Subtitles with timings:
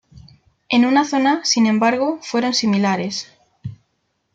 [0.69, 3.27] En una zona sin embargo, fueron similares.